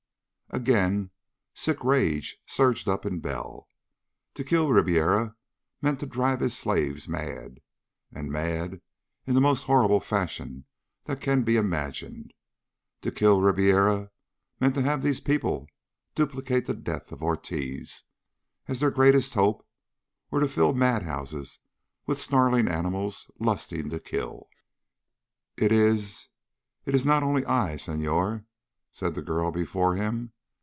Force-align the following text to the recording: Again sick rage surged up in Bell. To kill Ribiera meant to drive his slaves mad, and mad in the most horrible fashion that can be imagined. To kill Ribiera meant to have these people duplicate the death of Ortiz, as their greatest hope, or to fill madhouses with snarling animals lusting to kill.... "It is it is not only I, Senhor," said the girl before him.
Again 0.53 1.11
sick 1.53 1.81
rage 1.81 2.35
surged 2.45 2.89
up 2.89 3.05
in 3.05 3.21
Bell. 3.21 3.69
To 4.33 4.43
kill 4.43 4.67
Ribiera 4.69 5.37
meant 5.81 6.01
to 6.01 6.05
drive 6.05 6.41
his 6.41 6.57
slaves 6.57 7.07
mad, 7.07 7.61
and 8.11 8.29
mad 8.29 8.81
in 9.25 9.33
the 9.33 9.39
most 9.39 9.63
horrible 9.63 10.01
fashion 10.01 10.65
that 11.05 11.21
can 11.21 11.43
be 11.43 11.55
imagined. 11.55 12.33
To 13.01 13.11
kill 13.11 13.39
Ribiera 13.39 14.11
meant 14.59 14.75
to 14.75 14.81
have 14.81 15.01
these 15.01 15.21
people 15.21 15.67
duplicate 16.15 16.65
the 16.65 16.73
death 16.73 17.13
of 17.13 17.23
Ortiz, 17.23 18.03
as 18.67 18.81
their 18.81 18.91
greatest 18.91 19.35
hope, 19.35 19.65
or 20.31 20.41
to 20.41 20.49
fill 20.49 20.73
madhouses 20.73 21.59
with 22.05 22.19
snarling 22.19 22.67
animals 22.67 23.31
lusting 23.39 23.89
to 23.91 24.01
kill.... 24.01 24.49
"It 25.55 25.71
is 25.71 26.27
it 26.85 26.93
is 26.93 27.05
not 27.05 27.23
only 27.23 27.45
I, 27.45 27.77
Senhor," 27.77 28.45
said 28.91 29.15
the 29.15 29.21
girl 29.21 29.51
before 29.53 29.95
him. 29.95 30.33